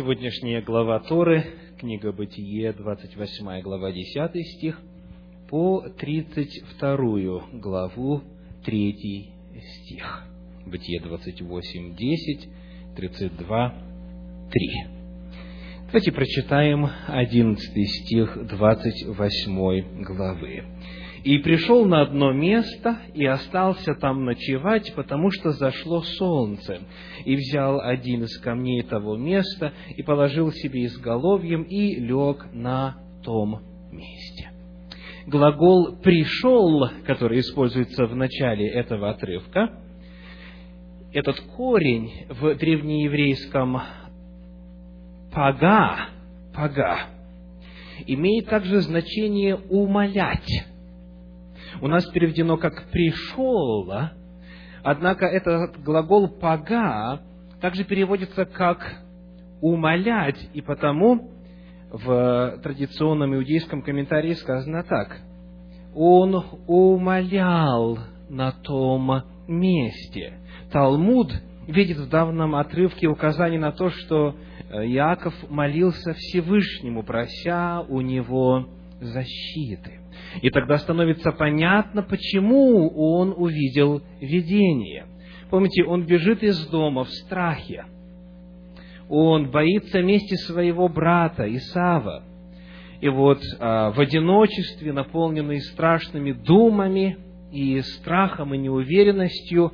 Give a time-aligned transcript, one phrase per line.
[0.00, 1.44] Сегодняшняя глава Торы,
[1.78, 4.80] книга Бытие, 28 глава, 10 стих,
[5.50, 8.22] по 32 главу,
[8.64, 9.28] 3
[9.60, 10.24] стих.
[10.64, 12.48] Бытие 28, 10,
[12.96, 13.74] 32,
[14.50, 14.70] 3.
[15.88, 20.64] Давайте прочитаем 11 стих 28 главы.
[21.22, 26.80] И пришел на одно место, и остался там ночевать, потому что зашло солнце.
[27.26, 33.60] И взял один из камней того места, и положил себе изголовьем, и лег на том
[33.92, 34.50] месте.
[35.26, 39.78] Глагол «пришел», который используется в начале этого отрывка,
[41.12, 43.82] этот корень в древнееврейском
[45.34, 46.08] «пага»,
[46.54, 47.00] «пага»,
[48.06, 50.70] имеет также значение «умолять»
[51.80, 53.90] у нас переведено как «пришел»,
[54.82, 57.20] однако этот глагол «пага»
[57.60, 59.02] также переводится как
[59.60, 61.30] «умолять», и потому
[61.90, 65.18] в традиционном иудейском комментарии сказано так.
[65.94, 70.34] Он умолял на том месте.
[70.72, 71.32] Талмуд
[71.66, 74.36] видит в данном отрывке указание на то, что
[74.70, 78.68] Иаков молился Всевышнему, прося у него
[79.00, 79.99] защиты.
[80.42, 85.06] И тогда становится понятно, почему он увидел видение.
[85.50, 87.84] Помните, он бежит из дома в страхе.
[89.08, 92.22] Он боится мести своего брата Исава.
[93.00, 97.16] И вот а, в одиночестве, наполненный страшными думами
[97.50, 99.72] и страхом и неуверенностью,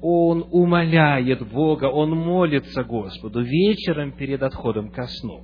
[0.00, 5.42] он умоляет Бога, он молится Господу вечером перед отходом ко сну.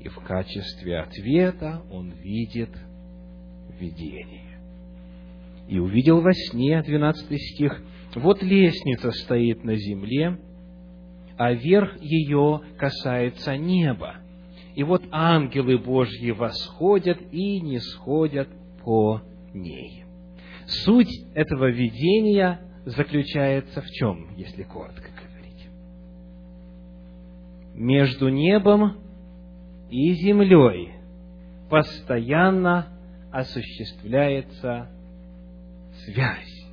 [0.00, 2.70] И в качестве ответа он видит
[3.78, 4.58] видение.
[5.68, 7.82] И увидел во сне, 12 стих,
[8.14, 10.38] вот лестница стоит на земле,
[11.36, 14.16] а верх ее касается неба.
[14.74, 18.48] И вот ангелы Божьи восходят и не сходят
[18.84, 20.04] по ней.
[20.66, 25.68] Суть этого видения заключается в чем, если коротко говорить?
[27.74, 28.98] Между небом
[29.90, 30.92] и землей
[31.70, 32.95] постоянно
[33.36, 34.88] осуществляется
[36.04, 36.66] связь.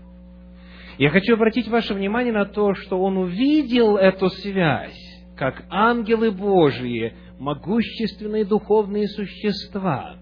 [0.97, 4.97] Я хочу обратить ваше внимание на то, что он увидел эту связь,
[5.35, 10.15] как ангелы Божьи, могущественные духовные существа,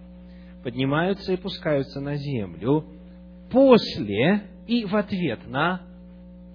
[0.64, 2.86] поднимаются и пускаются на землю
[3.52, 5.82] после и в ответ на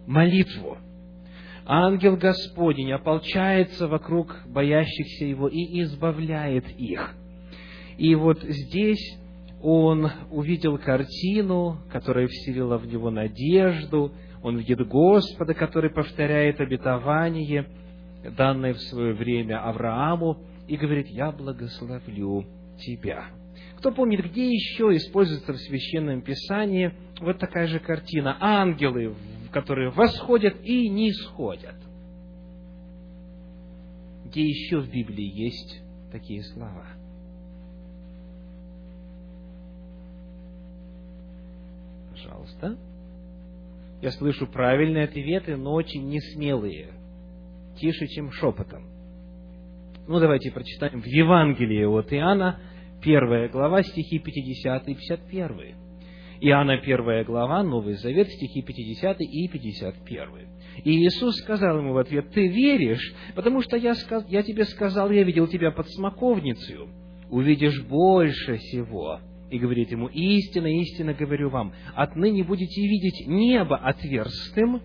[0.07, 0.79] молитву.
[1.65, 7.15] Ангел Господень ополчается вокруг боящихся Его и избавляет их.
[7.99, 9.19] И вот здесь
[9.62, 14.12] он увидел картину, которая вселила в него надежду,
[14.43, 17.66] он видит Господа, который повторяет обетование,
[18.37, 22.45] данное в свое время Аврааму, и говорит, я благословлю
[22.78, 23.27] тебя.
[23.78, 28.37] Кто помнит, где еще используется в Священном Писании вот такая же картина?
[28.41, 29.15] Ангелы,
[29.53, 31.77] которые восходят и не сходят.
[34.27, 36.96] Где еще в Библии есть такие слова?
[42.47, 42.79] Пожалуйста.
[44.03, 46.93] Я слышу правильные ответы, но очень несмелые.
[47.79, 48.84] Тише, чем шепотом.
[50.07, 52.61] Ну, давайте прочитаем в Евангелии от Иоанна,
[53.03, 55.75] первая глава, стихи 50 и 51.
[56.41, 60.28] Иоанна, первая глава, Новый Завет, стихи 50 и 51.
[60.84, 64.25] И Иисус сказал ему в ответ, «Ты веришь, потому что я, сказ...
[64.28, 66.89] я тебе сказал, я видел тебя под смоковницей,
[67.31, 69.21] увидишь больше всего»
[69.51, 74.83] и говорит ему, истинно, истинно говорю вам, отныне будете видеть небо отверстым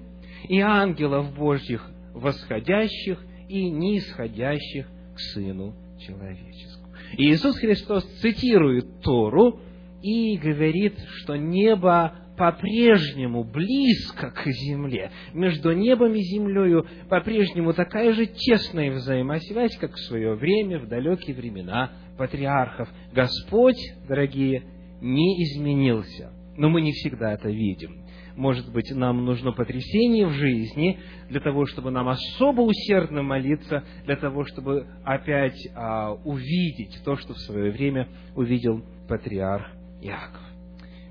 [0.48, 6.94] и ангелов Божьих восходящих и нисходящих к Сыну Человеческому.
[7.18, 9.60] И Иисус Христос цитирует Тору
[10.02, 15.12] и говорит, что небо по-прежнему близко к земле.
[15.34, 21.36] Между небом и землею по-прежнему такая же тесная взаимосвязь, как в свое время, в далекие
[21.36, 22.90] времена патриархов.
[23.14, 24.64] Господь, дорогие,
[25.02, 26.32] не изменился.
[26.58, 28.04] Но мы не всегда это видим.
[28.36, 31.00] Может быть, нам нужно потрясение в жизни
[31.30, 37.34] для того, чтобы нам особо усердно молиться, для того, чтобы опять а, увидеть то, что
[37.34, 39.68] в свое время увидел патриарх
[40.02, 40.51] Иаков.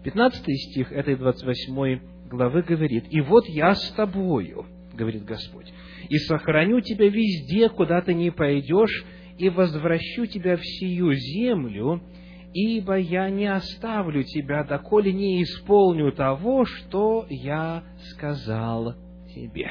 [0.03, 2.01] 15 стих этой 28
[2.31, 5.73] главы говорит, «И вот я с тобою,— говорит Господь,—
[6.09, 9.05] и сохраню тебя везде, куда ты не пойдешь,
[9.39, 12.03] и возвращу тебя в сию землю,
[12.53, 18.95] ибо я не оставлю тебя, доколе не исполню того, что я сказал
[19.35, 19.71] тебе».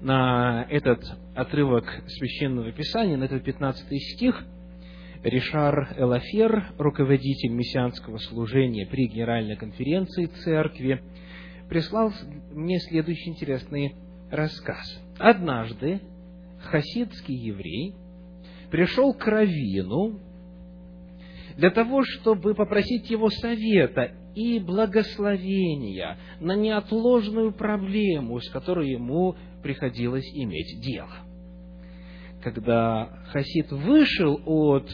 [0.00, 1.04] На этот
[1.36, 4.44] отрывок Священного Писания, на этот 15 стих,
[5.22, 11.00] Ришар Элафер, руководитель мессианского служения при Генеральной конференции церкви,
[11.68, 12.12] прислал
[12.50, 13.94] мне следующий интересный
[14.32, 15.00] рассказ.
[15.18, 16.00] Однажды
[16.58, 17.94] хасидский еврей
[18.72, 20.18] пришел к Равину
[21.56, 30.28] для того, чтобы попросить его совета и благословения на неотложную проблему, с которой ему приходилось
[30.34, 31.14] иметь дело.
[32.42, 34.90] Когда Хасид вышел от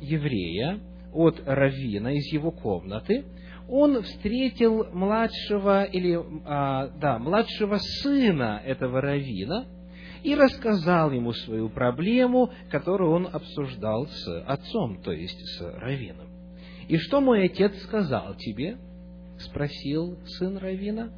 [0.00, 0.80] еврея,
[1.12, 3.24] от равина из его комнаты,
[3.68, 9.66] он встретил младшего или а, да младшего сына этого равина
[10.22, 16.28] и рассказал ему свою проблему, которую он обсуждал с отцом, то есть с равином.
[16.88, 18.78] И что мой отец сказал тебе?
[19.38, 21.10] спросил сын равина.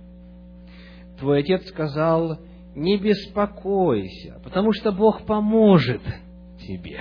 [1.19, 2.39] Твой отец сказал:
[2.75, 6.03] не беспокойся, потому что Бог поможет
[6.61, 7.01] тебе.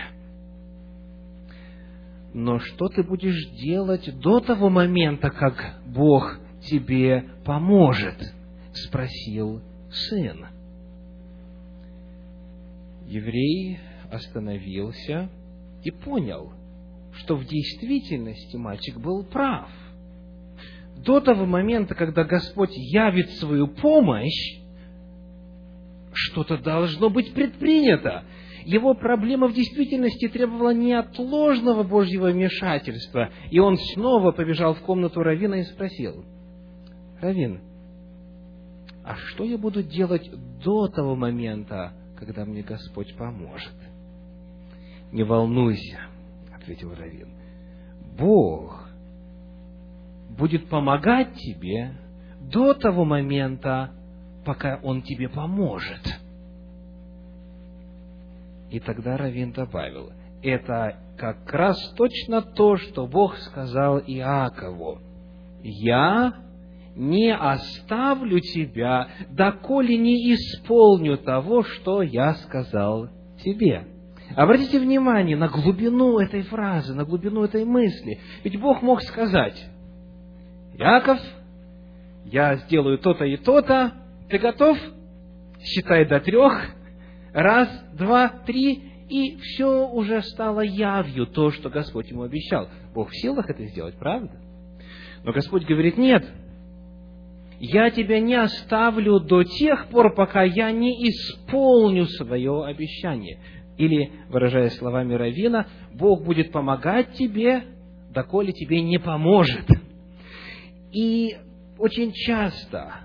[2.33, 8.33] Но что ты будешь делать до того момента, как Бог тебе поможет?
[8.74, 10.47] Спросил сын.
[13.07, 13.79] Еврей
[14.12, 15.29] остановился
[15.83, 16.51] и понял,
[17.13, 19.69] что в действительности мальчик был прав.
[20.97, 24.59] До того момента, когда Господь явит свою помощь,
[26.12, 28.23] что-то должно быть предпринято
[28.68, 33.30] его проблема в действительности требовала неотложного Божьего вмешательства.
[33.50, 36.25] И он снова побежал в комнату Равина и спросил,
[37.22, 37.62] Равин,
[39.06, 40.30] а что я буду делать
[40.62, 43.74] до того момента, когда мне Господь поможет?
[45.14, 46.02] Не волнуйся,
[46.54, 47.30] ответил Равин.
[48.19, 48.90] Бог
[50.30, 51.94] будет помогать тебе
[52.42, 53.92] до того момента,
[54.46, 56.19] пока Он тебе поможет.
[58.69, 60.12] И тогда Равин добавил,
[60.44, 65.00] это как раз точно то, что Бог сказал Иакову.
[65.64, 66.34] «Я
[66.96, 73.10] не оставлю тебя, доколе не исполню того, что я сказал
[73.44, 73.88] тебе».
[74.36, 78.19] Обратите внимание на глубину этой фразы, на глубину этой мысли.
[78.44, 79.58] Ведь Бог мог сказать,
[80.78, 81.19] Яков,
[82.25, 83.94] я сделаю то-то и то-то,
[84.30, 84.78] ты готов?
[85.64, 86.72] Считай до трех,
[87.38, 92.68] раз, два, три, и все уже стало явью, то, что Господь ему обещал.
[92.94, 94.31] Бог в силах это сделать, правда?
[95.24, 96.25] Но Господь говорит, нет,
[97.60, 103.40] я тебя не оставлю до тех пор, пока я не исполню свое обещание.
[103.78, 107.66] Или, выражая словами Равина, Бог будет помогать тебе,
[108.10, 109.68] доколе тебе не поможет.
[110.92, 111.38] И
[111.78, 112.95] очень часто,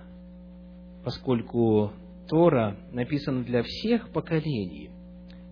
[1.05, 1.93] поскольку
[2.32, 4.88] Тора написана для всех поколений.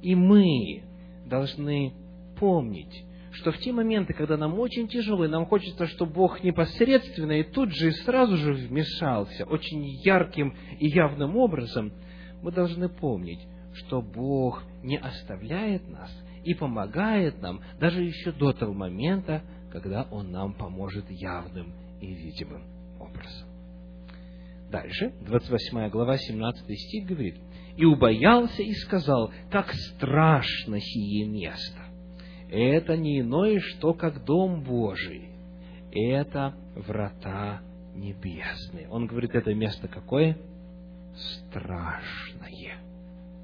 [0.01, 0.83] И мы
[1.27, 1.93] должны
[2.39, 7.33] помнить, что в те моменты, когда нам очень тяжело, и нам хочется, чтобы Бог непосредственно
[7.33, 11.93] и тут же и сразу же вмешался, очень ярким и явным образом,
[12.43, 16.11] мы должны помнить, что Бог не оставляет нас
[16.45, 22.63] и помогает нам даже еще до того момента, когда Он нам поможет явным и видимым
[22.99, 23.50] образом.
[24.71, 27.35] Дальше, 28 глава, 17 стих говорит,
[27.77, 31.81] «И убоялся и сказал, как страшно сие место!
[32.49, 35.31] Это не иное, что как дом Божий,
[35.91, 37.63] это врата
[37.97, 38.89] небесные».
[38.89, 40.39] Он говорит, это место какое?
[41.17, 42.79] Страшное.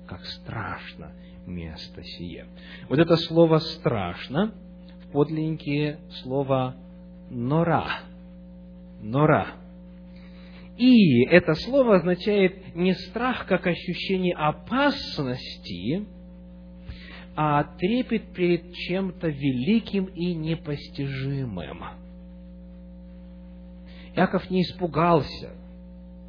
[0.07, 1.13] Как страшно
[1.45, 2.47] место сие.
[2.89, 4.55] Вот это слово «страшно»
[5.05, 6.77] в подлиннике слово
[7.31, 8.03] «нора».
[9.03, 9.66] «Нора»
[10.77, 16.07] И это слово означает не страх как ощущение опасности,
[17.35, 21.83] а трепет перед чем-то великим и непостижимым.
[24.15, 25.55] Яков не испугался.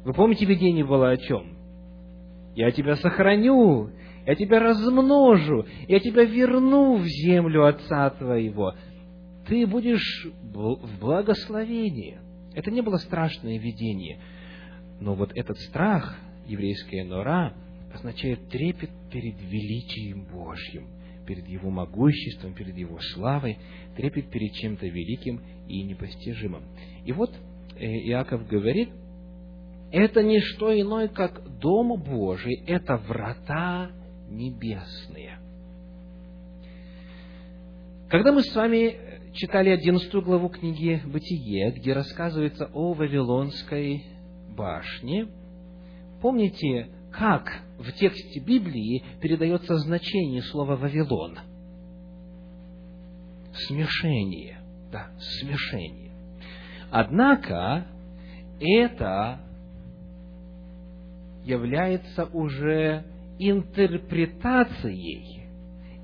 [0.04, 1.54] Вы помните, видение было о чем?
[2.54, 3.90] Я тебя сохраню,
[4.26, 8.74] я тебя размножу, я тебя верну в землю отца твоего.
[9.46, 12.18] Ты будешь в благословении.
[12.54, 14.20] Это не было страшное видение–
[15.00, 17.54] но вот этот страх, еврейская нора,
[17.94, 20.88] означает трепет перед величием Божьим,
[21.26, 23.58] перед Его могуществом, перед Его славой,
[23.96, 26.64] трепет перед чем-то великим и непостижимым.
[27.04, 27.30] И вот
[27.76, 28.90] э, Иаков говорит,
[29.90, 33.90] это не что иное, как Дом Божий, это врата
[34.28, 35.38] небесные.
[38.08, 38.96] Когда мы с вами
[39.34, 44.04] читали одиннадцатую главу книги «Бытие», где рассказывается о Вавилонской
[44.58, 45.28] башни,
[46.20, 51.38] помните, как в тексте Библии передается значение слова «Вавилон».
[53.66, 54.60] Смешение.
[54.92, 56.12] Да, смешение.
[56.90, 57.86] Однако,
[58.60, 59.40] это
[61.44, 63.04] является уже
[63.38, 65.46] интерпретацией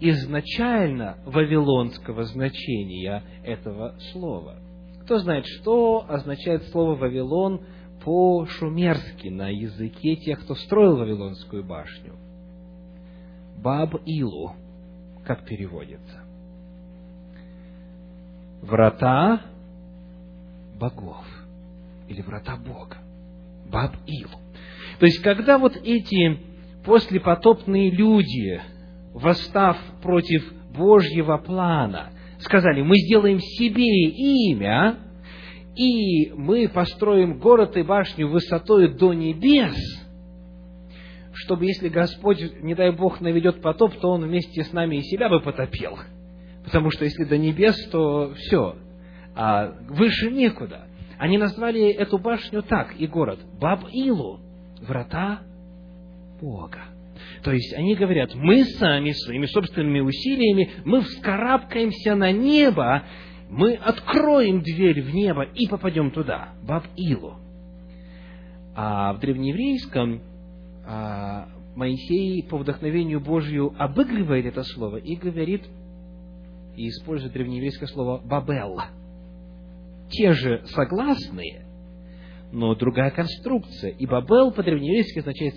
[0.00, 4.58] изначально вавилонского значения этого слова.
[5.04, 7.60] Кто знает, что означает слово «Вавилон»
[8.04, 12.12] по-шумерски на языке тех, кто строил Вавилонскую башню?
[13.56, 14.52] Баб-Илу,
[15.24, 16.20] как переводится.
[18.60, 19.40] Врата
[20.78, 21.24] богов
[22.08, 22.98] или врата Бога.
[23.70, 24.38] Баб-Илу.
[24.98, 26.38] То есть, когда вот эти
[26.84, 28.60] послепотопные люди,
[29.14, 30.44] восстав против
[30.76, 33.86] Божьего плана, сказали, мы сделаем себе
[34.50, 34.98] имя,
[35.76, 39.76] и мы построим город и башню высотой до небес,
[41.32, 45.28] чтобы если Господь, не дай Бог, наведет потоп, то Он вместе с нами и себя
[45.28, 45.98] бы потопил.
[46.64, 48.76] Потому что если до небес, то все,
[49.34, 50.86] а выше некуда.
[51.18, 54.40] Они назвали эту башню так, и город, Баб-Илу,
[54.80, 55.40] врата
[56.40, 56.82] Бога.
[57.42, 63.04] То есть они говорят, мы сами своими собственными усилиями, мы вскарабкаемся на небо,
[63.54, 67.36] мы откроем дверь в небо и попадем туда, Баб-Илу.
[68.74, 70.20] А в древнееврейском
[70.84, 75.62] а, Моисей по вдохновению Божью обыгрывает это слово и говорит,
[76.74, 78.80] и использует древнееврейское слово «бабел».
[80.10, 81.64] Те же согласные,
[82.50, 83.90] но другая конструкция.
[83.92, 85.54] И Бабел по-древнееврейски означает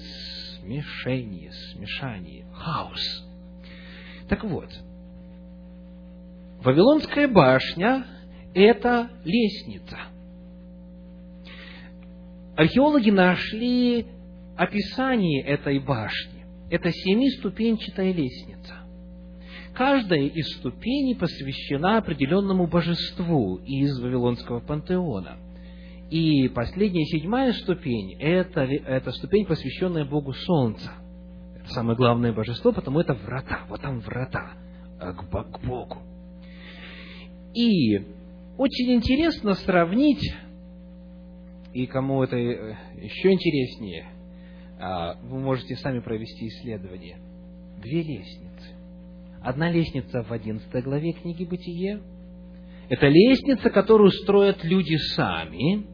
[0.59, 3.27] смешение, смешание, хаос.
[4.29, 4.69] Так вот,
[6.63, 8.05] Вавилонская башня–
[8.53, 9.97] это лестница.
[12.55, 14.07] Археологи нашли
[14.55, 16.45] описание этой башни.
[16.69, 18.73] Это семиступенчатая лестница.
[19.73, 25.37] Каждая из ступеней посвящена определенному божеству из Вавилонского пантеона–
[26.09, 30.89] и последняя, седьмая ступень– это, это ступень, посвященная Богу Солнца.
[31.59, 33.61] Это самое главное божество, потому это врата.
[33.67, 34.53] Вот там врата
[35.01, 35.97] э, к, к Богу.
[37.57, 37.97] И
[38.59, 40.31] очень интересно сравнить,
[41.73, 44.05] и кому это э, еще интереснее,
[44.79, 47.17] а, вы можете сами провести исследование.
[47.81, 48.75] Две лестницы.
[49.41, 52.01] Одна лестница в 11 главе книги «Бытие».
[52.89, 55.87] Это лестница, которую строят люди сами,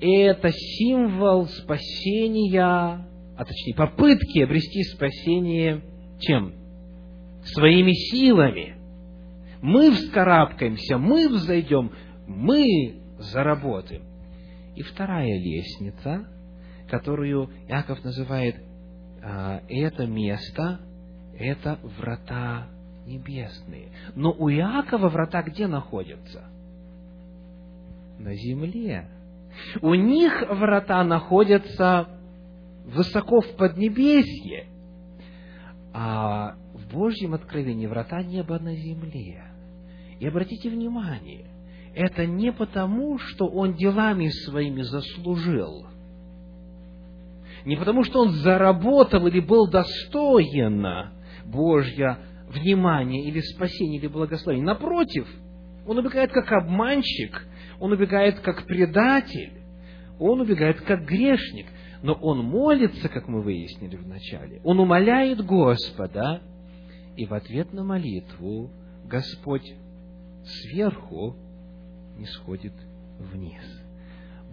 [0.00, 5.82] это символ спасения, а точнее попытки обрести спасение
[6.20, 6.54] чем?
[7.42, 8.77] Своими силами.
[9.60, 11.92] Мы вскарабкаемся, мы взойдем,
[12.26, 14.02] мы заработаем.
[14.76, 16.28] И вторая лестница,
[16.88, 18.56] которую Яков называет
[19.22, 20.80] а, это место,
[21.36, 22.68] это врата
[23.06, 23.90] небесные.
[24.14, 26.44] Но у Иакова врата где находятся?
[28.18, 29.08] На земле.
[29.80, 32.08] У них врата находятся
[32.84, 34.66] высоко в Поднебесье,
[35.92, 39.47] а в Божьем откровении врата неба на земле.
[40.20, 41.46] И обратите внимание,
[41.94, 45.86] это не потому, что он делами своими заслужил,
[47.64, 51.10] не потому, что он заработал или был достоин
[51.44, 54.64] Божья внимания или спасения или благословения.
[54.64, 55.28] Напротив,
[55.86, 57.46] он убегает как обманщик,
[57.80, 59.52] он убегает как предатель,
[60.18, 61.66] он убегает как грешник,
[62.02, 64.60] но он молится, как мы выяснили в начале.
[64.64, 66.42] Он умоляет Господа,
[67.16, 68.70] и в ответ на молитву
[69.04, 69.74] Господь
[70.48, 71.36] сверху
[72.16, 72.72] не сходит
[73.18, 73.62] вниз.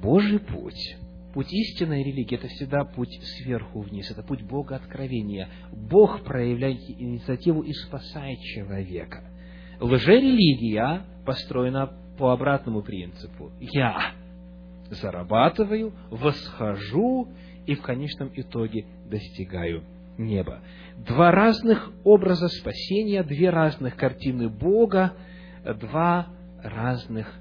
[0.01, 0.97] Божий путь,
[1.33, 5.49] путь истинной религии, это всегда путь сверху вниз, это путь Бога откровения.
[5.71, 9.23] Бог проявляет инициативу и спасает человека.
[9.79, 13.51] Лжерелигия построена по обратному принципу.
[13.59, 14.13] Я
[14.89, 17.29] зарабатываю, восхожу
[17.65, 19.83] и в конечном итоге достигаю
[20.17, 20.61] неба.
[20.97, 25.13] Два разных образа спасения, две разных картины Бога,
[25.73, 26.27] два
[26.63, 27.33] разных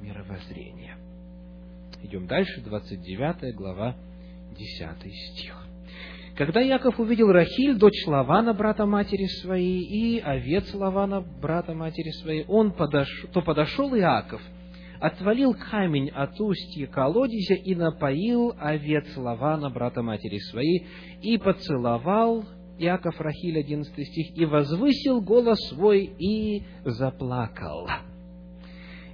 [0.00, 0.96] мировоззрения.
[2.02, 3.96] Идем дальше, 29 глава,
[4.56, 5.66] 10 стих.
[6.36, 12.44] Когда Яков увидел Рахиль, дочь Лавана, брата матери своей, и овец Лавана, брата матери своей,
[12.46, 13.08] он подош...
[13.32, 14.42] то подошел Иаков,
[15.00, 20.86] отвалил камень от устья колодезя и напоил овец Лавана, брата матери своей,
[21.22, 22.44] и поцеловал
[22.78, 27.88] Яков Рахиль, 11 стих, и возвысил голос свой и заплакал.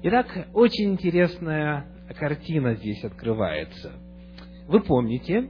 [0.02, 1.86] Итак, очень интересная
[2.18, 3.92] картина здесь открывается.
[4.66, 5.48] Вы помните,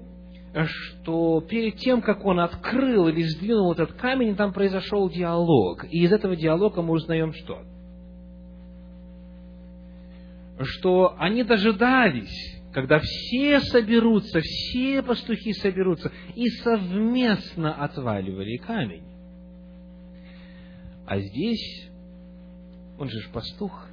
[0.65, 5.85] что перед тем, как он открыл или сдвинул этот камень, там произошел диалог.
[5.85, 7.63] И из этого диалога мы узнаем что?
[10.61, 19.05] Что они дожидались, когда все соберутся, все пастухи соберутся, и совместно отваливали камень.
[21.07, 21.91] А здесь,
[22.99, 23.89] он же пастух,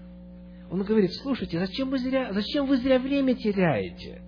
[0.72, 4.22] он говорит, слушайте, зачем вы зря, зачем вы зря время теряете?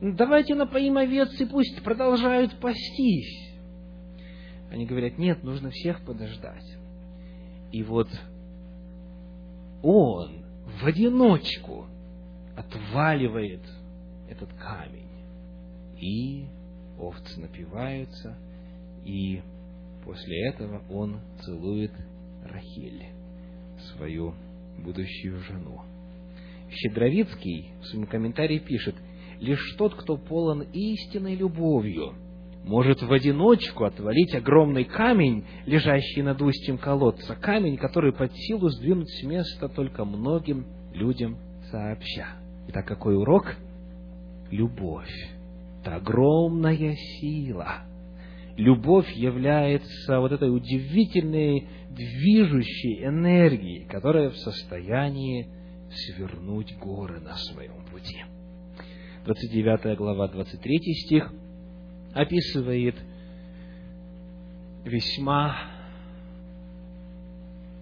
[0.00, 3.54] давайте напоим овец и пусть продолжают пастись.
[4.68, 6.76] Они говорят, нет, нужно всех подождать.
[7.70, 8.08] И вот
[9.80, 10.44] он
[10.80, 11.86] в одиночку
[12.56, 13.62] отваливает
[14.28, 15.08] этот камень.
[16.00, 16.46] И
[16.98, 18.36] овцы напиваются,
[19.04, 19.42] и
[20.04, 21.92] после этого он целует
[22.44, 23.06] Рахиль,
[23.92, 24.34] свою
[24.78, 25.82] будущую жену.
[26.70, 28.96] Щедровицкий в своем комментарии пишет–
[29.42, 32.14] лишь тот, кто полон истинной любовью,
[32.64, 39.10] может в одиночку отвалить огромный камень, лежащий над устьем колодца, камень, который под силу сдвинуть
[39.10, 41.36] с места только многим людям
[41.70, 42.41] сообща.
[42.68, 43.56] Итак, какой урок?
[44.50, 45.10] Любовь.
[45.80, 47.84] Это огромная сила.
[48.56, 55.48] Любовь является вот этой удивительной движущей энергией, которая в состоянии
[55.90, 58.24] свернуть горы на своем пути.
[59.24, 61.32] 29 глава, 23 стих,
[62.14, 62.96] описывает
[64.84, 65.56] весьма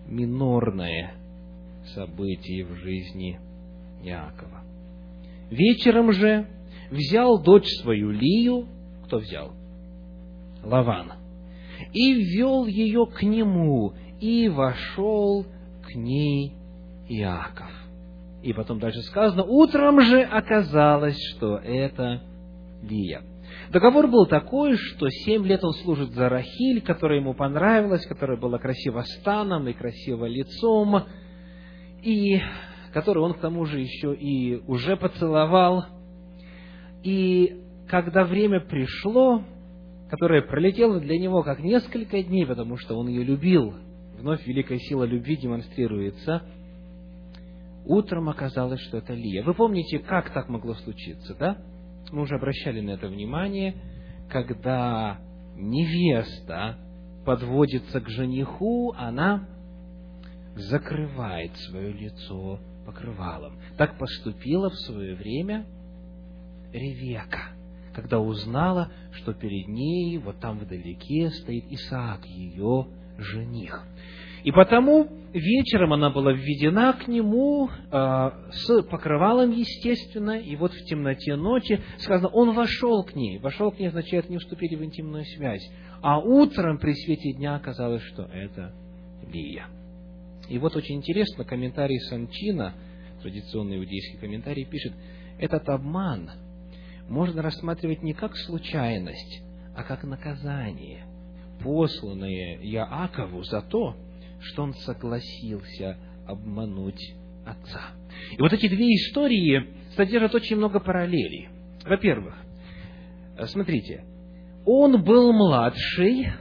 [0.07, 1.15] минорное
[1.95, 3.41] событие в жизни
[4.03, 4.60] Иакова.
[5.51, 6.47] Вечером же
[6.91, 8.69] взял дочь свою Лию,
[9.05, 9.53] кто взял?
[10.63, 11.13] Лаван,
[11.93, 15.45] и ввел ее к нему, и вошел
[15.83, 16.55] к ней
[17.09, 17.71] Иаков.
[18.43, 22.23] И потом дальше сказано, утром же оказалось, что это
[22.83, 23.23] Лия.
[23.71, 28.59] Договор был такой, что семь лет он служит за Рахиль, которая ему понравилась, которая была
[28.59, 31.05] красиво станом и красиво лицом,
[32.03, 32.41] и
[32.93, 35.85] которую он к тому же еще и уже поцеловал.
[37.03, 39.43] И когда время пришло,
[40.09, 43.75] которое пролетело для него как несколько дней, потому что он ее любил,
[44.19, 46.43] вновь великая сила любви демонстрируется–
[47.85, 49.43] Утром оказалось, что это Лия.
[49.43, 51.59] Вы помните, как так могло случиться, да?
[52.13, 53.75] Мы уже обращали на это внимание,
[54.29, 55.19] когда
[55.57, 56.79] невеста
[57.25, 59.49] подводится к жениху, она
[60.57, 63.59] закрывает свое лицо покрывалом.
[63.77, 65.67] Так поступила в свое время
[66.73, 67.53] Ревека,
[67.95, 72.87] когда узнала, что перед ней, вот там вдалеке, стоит Исаак, ее
[73.19, 73.87] жених.
[74.43, 80.85] И потому вечером она была введена к нему э, с покрывалом, естественно, и вот в
[80.87, 83.39] темноте ночи сказано, он вошел к ней.
[83.39, 85.71] Вошел к ней означает, не вступили в интимную связь.
[86.01, 88.73] А утром при свете дня оказалось, что это
[89.31, 89.67] Лия.
[90.51, 92.75] И вот очень интересно, комментарий Санчина,
[93.23, 94.93] традиционный иудейский комментарий, пишет,
[95.39, 96.29] этот обман
[97.09, 99.43] можно рассматривать не как случайность,
[99.77, 101.05] а как наказание,
[101.63, 103.95] посланное Яакову за то,
[104.41, 107.15] что он согласился обмануть
[107.47, 107.83] отца.
[108.33, 111.49] И вот эти две истории содержат очень много параллелей.
[111.85, 112.35] Во-первых,
[113.45, 114.05] смотрите,
[114.67, 116.33] он был младший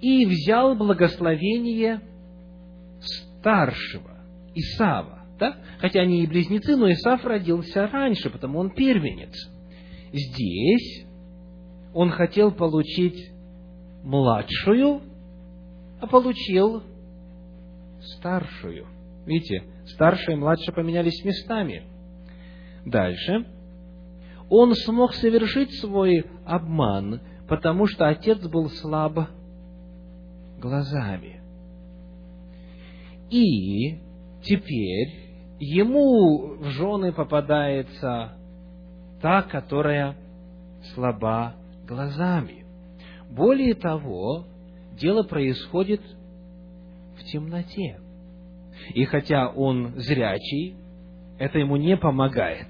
[0.00, 2.02] и взял благословение
[3.38, 4.18] старшего,
[4.54, 5.24] Исава.
[5.38, 5.56] Да?
[5.78, 9.34] Хотя они и близнецы, но Исав родился раньше, потому он первенец.
[10.12, 11.06] Здесь
[11.94, 13.30] он хотел получить
[14.02, 15.02] младшую
[16.00, 16.82] а получил
[18.00, 18.86] старшую.
[19.26, 21.84] Видите, старшая и младшая поменялись местами.
[22.84, 23.46] Дальше.
[24.48, 29.28] Он смог совершить свой обман, потому что отец был слаб
[30.58, 31.37] глазами.
[33.30, 33.98] И
[34.42, 38.32] теперь ему в жены попадается
[39.20, 40.16] та, которая
[40.94, 41.54] слаба
[41.86, 42.64] глазами.
[43.30, 44.46] Более того,
[44.98, 46.00] дело происходит
[47.18, 48.00] в темноте.
[48.94, 50.76] И хотя он зрячий,
[51.38, 52.68] это ему не помогает,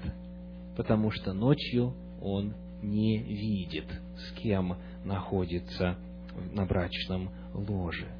[0.75, 3.85] потому что ночью он не видит,
[4.17, 5.97] с кем находится
[6.53, 8.18] на брачном ложе.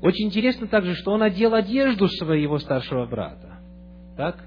[0.00, 3.58] Очень интересно также, что он одел одежду своего старшего брата.
[4.16, 4.44] Так?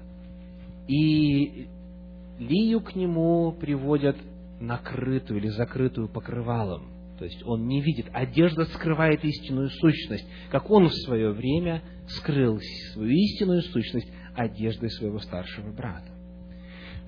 [0.88, 1.68] И
[2.38, 4.16] Лию к нему приводят
[4.60, 6.90] накрытую или закрытую покрывалом.
[7.18, 8.06] То есть он не видит.
[8.12, 12.58] Одежда скрывает истинную сущность, как он в свое время скрыл
[12.92, 16.10] свою истинную сущность одеждой своего старшего брата.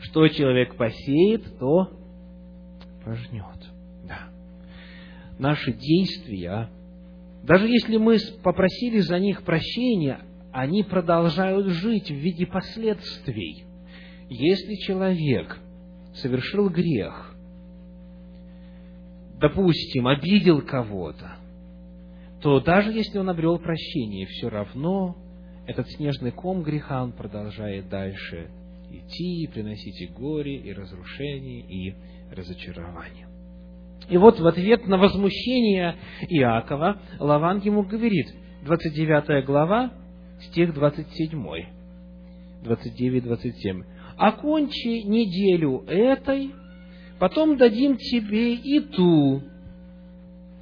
[0.01, 1.91] Что человек посеет, то
[3.05, 3.59] пожнет.
[4.07, 4.29] Да.
[5.39, 6.69] Наши действия,
[7.45, 13.65] даже если мы попросили за них прощения, они продолжают жить в виде последствий.
[14.31, 15.59] Если человек
[16.15, 17.35] совершил грех,
[19.39, 21.37] допустим, обидел кого-то,
[22.41, 25.15] то даже если он обрел прощение, все равно
[25.67, 28.49] этот снежный ком греха, он продолжает дальше
[28.91, 31.95] идти, и приносить и горе, и разрушение, и
[32.35, 33.34] разочарование.
[34.09, 35.97] И вот в ответ на возмущение
[36.29, 38.27] Иакова Лаван ему говорит,
[38.65, 39.93] 29 глава,
[40.41, 41.43] стих 27,
[42.65, 43.85] 29-27.
[44.17, 46.53] «Окончи неделю этой,
[47.19, 49.43] потом дадим тебе и ту,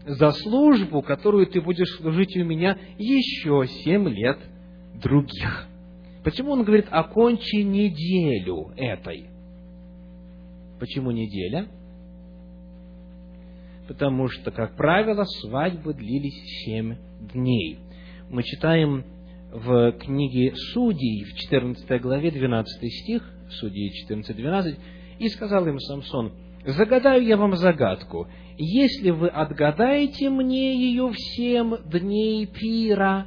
[0.07, 4.39] за службу, которую ты будешь служить у меня еще семь лет
[4.95, 5.69] других».
[6.25, 9.27] Почему он говорит «окончи неделю этой»?
[10.79, 11.69] Почему неделя?
[13.93, 16.97] Потому что, как правило, свадьбы длились семь
[17.35, 17.79] дней.
[18.31, 19.05] Мы читаем
[19.53, 24.79] в книге Судей, в 14 главе, 12 стих, Судей 14-12,
[25.19, 26.33] «И сказал им Самсон,
[26.65, 33.27] загадаю я вам загадку, если вы отгадаете мне ее в семь дней пира,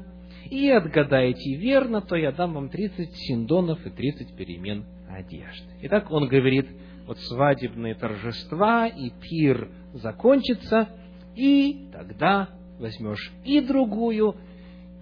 [0.49, 5.69] и отгадаете верно, то я дам вам 30 синдонов и 30 перемен одежды.
[5.83, 6.65] Итак, он говорит,
[7.05, 10.89] вот свадебные торжества и пир закончится,
[11.35, 14.35] и тогда возьмешь и другую,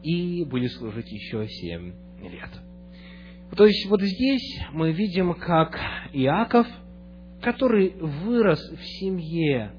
[0.01, 2.49] и будешь служить еще семь лет.
[3.55, 5.77] То есть вот здесь мы видим, как
[6.13, 6.67] Иаков,
[7.41, 9.73] который вырос в семье,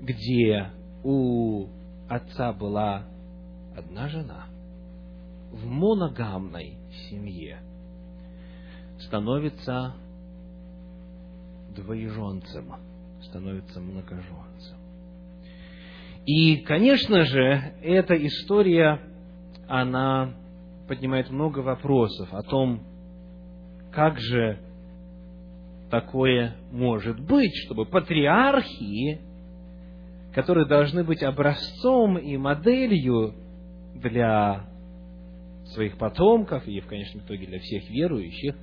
[0.00, 0.70] где
[1.02, 1.68] у
[2.08, 3.06] отца была
[3.76, 4.46] одна жена
[5.50, 7.60] в моногамной семье
[8.98, 9.94] становится
[11.76, 12.74] двоеженцем,
[13.22, 14.76] становится многоженцем.
[16.26, 19.00] И, конечно же, эта история,
[19.68, 20.34] она
[20.88, 22.82] поднимает много вопросов о том,
[23.92, 24.58] как же
[25.90, 29.20] такое может быть, чтобы патриархии,
[30.34, 33.34] которые должны быть образцом и моделью
[33.94, 34.66] для
[35.74, 38.54] своих потомков и, в конечном итоге, для всех верующих,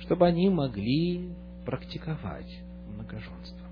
[0.00, 1.30] чтобы они могли
[1.64, 3.68] практиковать многоженство.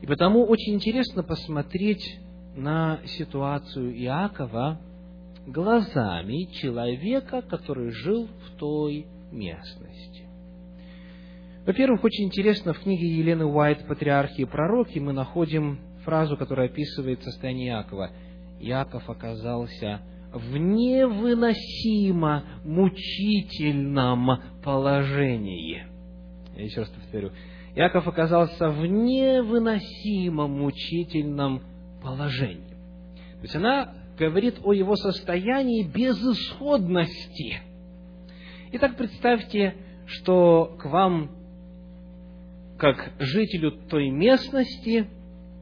[0.00, 2.18] И потому очень интересно посмотреть
[2.54, 4.80] на ситуацию Иакова
[5.46, 10.24] глазами человека, который жил в той местности.
[11.66, 17.22] Во-первых, очень интересно, в книге Елены Уайт «Патриархи и пророки» мы находим фразу, которая описывает
[17.22, 18.10] состояние Иакова–
[18.60, 20.00] Иаков оказался
[20.32, 24.28] в невыносимо мучительном
[24.62, 25.84] положении.
[26.56, 27.32] Я еще раз повторю.
[27.74, 31.62] Иаков оказался в невыносимо мучительном
[32.02, 32.70] положении.
[33.36, 37.60] То есть она говорит о его состоянии безысходности.
[38.72, 39.74] Итак, представьте,
[40.06, 41.30] что к вам,
[42.78, 45.08] как жителю той местности,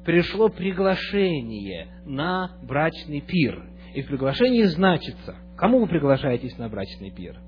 [0.05, 3.67] пришло приглашение на брачный пир.
[3.95, 7.41] И в приглашении значится, кому вы приглашаетесь на брачный пир?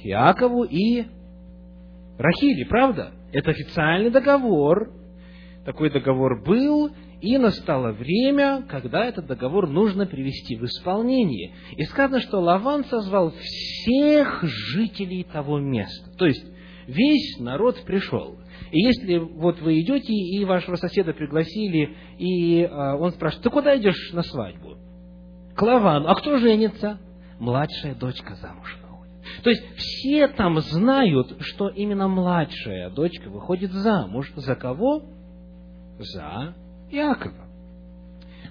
[0.00, 1.04] К Иакову и
[2.18, 3.12] Рахили, правда?
[3.32, 4.92] Это официальный договор.
[5.64, 11.54] Такой договор был, и настало время, когда этот договор нужно привести в исполнение.
[11.76, 16.10] И сказано, что Лаван созвал всех жителей того места.
[16.18, 16.44] То есть,
[16.86, 18.36] весь народ пришел.
[18.70, 23.76] И если вот вы идете, и вашего соседа пригласили, и э, он спрашивает, ты куда
[23.78, 24.76] идешь на свадьбу?
[25.56, 26.08] К Лавану.
[26.08, 26.98] А кто женится?
[27.38, 28.83] Младшая дочка замуж выходит.
[29.42, 34.32] То есть все там знают, что именно младшая дочка выходит замуж.
[34.36, 35.02] За кого?
[35.98, 36.54] За
[36.90, 37.46] Иакова.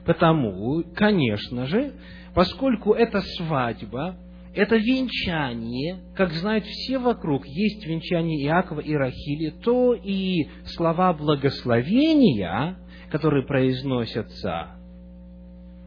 [0.06, 1.94] Потому, конечно же,
[2.34, 4.18] поскольку эта свадьба
[4.54, 12.78] это венчание, как знают все вокруг, есть венчание Иакова и Рахили, то и слова благословения,
[13.10, 14.76] которые произносятся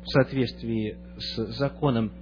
[0.02, 2.12] в соответствии с законом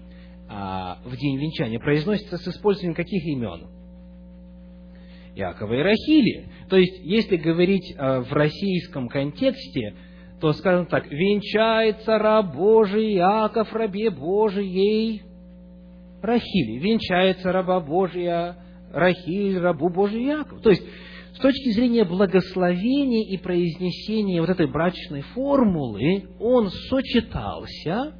[0.48, 3.68] в день венчания, произносятся с использованием каких имен?
[5.36, 6.48] Иакова и Рахили.
[6.68, 9.94] То есть, если говорить а, в российском контексте,
[10.40, 15.22] то скажем так, венчается раб Божий Иаков рабе Божией
[16.22, 16.78] Рахили.
[16.78, 18.56] Венчается раба Божия
[18.92, 20.60] Рахиль, рабу Божий Яков.
[20.62, 20.82] То есть,
[21.34, 28.14] с точки зрения благословения и произнесения вот этой брачной формулы, он сочетался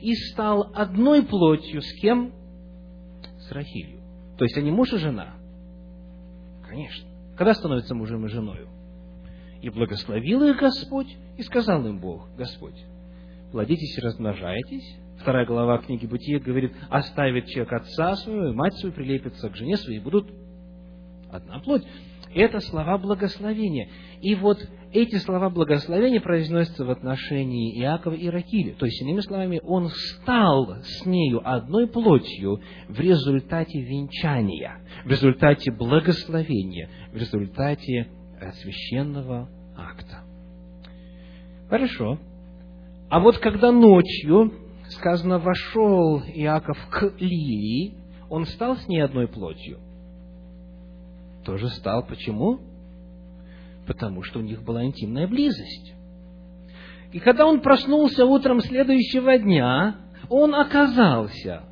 [0.00, 2.32] и стал одной плотью с кем?
[3.38, 4.00] С Рахилью.
[4.38, 5.34] То есть, они муж и жена.
[6.68, 7.08] Конечно.
[7.36, 8.68] Когда становится мужем и женою?
[9.60, 12.84] И благословил их Господь, и сказал им Бог, Господь,
[13.52, 14.96] плодитесь и размножайтесь.
[15.20, 19.76] Вторая глава книги Бытия говорит, оставит человек отца своего, и мать свою прилепится к жене
[19.76, 20.28] своей, и будут
[21.30, 21.84] одна плоть.
[22.34, 23.88] Это слова благословения.
[24.20, 24.58] И вот
[24.92, 28.72] эти слова благословения произносятся в отношении Иакова и Рахили.
[28.72, 35.72] То есть, иными словами, он стал с нею одной плотью в результате венчания, в результате
[35.72, 38.08] благословения, в результате
[38.60, 40.24] священного акта.
[41.70, 42.18] Хорошо.
[43.08, 44.52] А вот когда ночью,
[44.88, 47.94] сказано, вошел Иаков к Лии,
[48.28, 49.78] он стал с ней одной плотью.
[51.44, 52.06] Тоже стал.
[52.06, 52.60] Почему?
[53.86, 55.94] Потому что у них была интимная близость.
[57.12, 59.96] И когда он проснулся утром следующего дня,
[60.28, 61.64] он оказался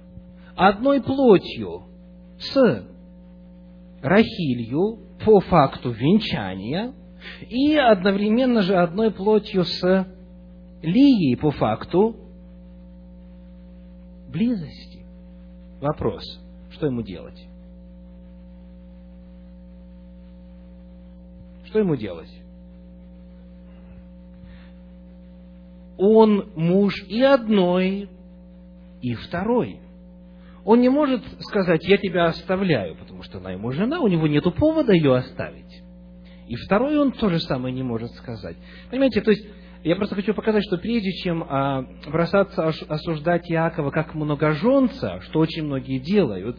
[0.55, 1.85] одной плотью
[2.39, 2.87] с
[4.03, 6.95] Рахилью по факту венчания
[7.49, 10.07] и одновременно же одной плотью с
[10.83, 12.17] Лией по факту
[14.29, 15.05] близости.
[15.81, 16.23] Вопрос,
[16.71, 17.50] что ему делать?
[21.71, 22.31] Что ему делать?
[25.97, 28.09] Он муж и одной,
[29.01, 29.79] и второй.
[30.65, 34.45] Он не может сказать, я тебя оставляю, потому что она ему жена, у него нет
[34.57, 35.83] повода ее оставить.
[36.49, 38.57] И второй он то же самое не может сказать.
[38.91, 39.47] Понимаете, то есть,
[39.85, 45.65] я просто хочу показать, что прежде чем а, бросаться осуждать Иакова как многоженца, что очень
[45.65, 46.59] многие делают,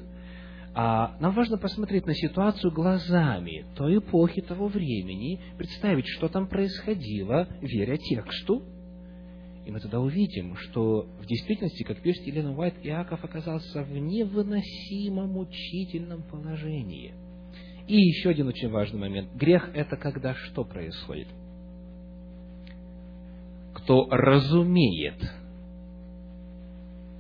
[0.74, 7.48] а, нам важно посмотреть на ситуацию глазами той эпохи, того времени, представить, что там происходило,
[7.62, 8.64] веря тексту,
[9.66, 15.32] и мы тогда увидим, что в действительности, как пишет Елена Уайт, Иаков оказался в невыносимом
[15.32, 17.14] мучительном положении.
[17.88, 19.34] И еще один очень важный момент.
[19.36, 21.28] Грех– это когда что происходит?
[23.74, 25.22] Кто разумеет.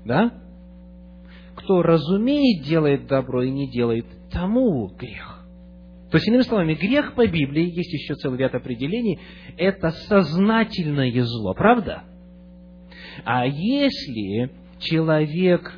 [0.06, 0.42] Да?
[1.63, 5.45] Кто разумеет, делает добро и не делает, тому грех.
[6.10, 9.19] То есть, иными словами, грех по Библии, есть еще целый ряд определений,
[9.58, 12.04] это сознательное зло, правда?
[13.24, 15.74] А если человек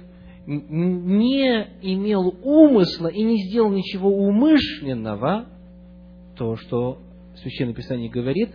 [0.47, 5.47] не имел умысла и не сделал ничего умышленного,
[6.35, 6.99] то, что
[7.35, 8.49] Священное Писание говорит,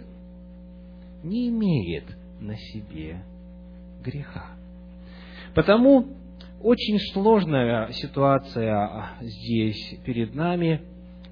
[1.22, 2.04] не имеет
[2.40, 3.22] на себе
[4.04, 4.56] греха.
[5.54, 6.17] Потому
[6.62, 10.82] очень сложная ситуация здесь перед нами.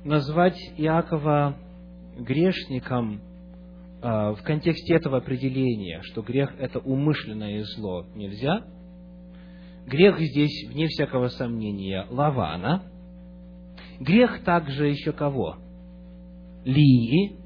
[0.05, 1.57] Назвать Иакова
[2.17, 3.21] грешником
[4.03, 8.65] а, в контексте этого определения, что грех– это умышленное зло, нельзя.
[9.87, 12.85] Грех здесь, вне всякого сомнения, Лавана.
[13.99, 15.57] Грех также еще кого?
[16.65, 17.37] Лии,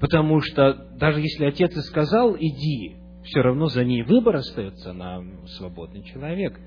[0.00, 5.22] потому что даже если отец и сказал «иди», все равно за ней выбор остается на
[5.58, 6.58] свободный человек.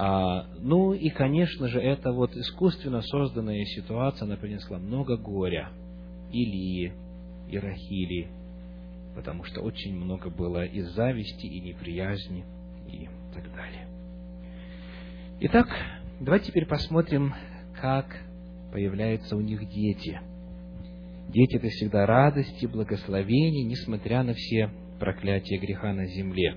[0.00, 5.70] А, ну и, конечно же, это вот искусственно созданная ситуация, она принесла много горя
[6.30, 6.92] Илии,
[7.50, 8.28] и Рахили,
[9.16, 12.44] потому что очень много было и зависти, и неприязни,
[12.86, 13.88] и так далее.
[15.40, 15.66] Итак,
[16.20, 17.34] давайте теперь посмотрим,
[17.80, 18.06] как
[18.72, 20.20] появляются у них дети.
[21.28, 26.54] Дети– это всегда радость и благословение, несмотря на все проклятия греха на земле.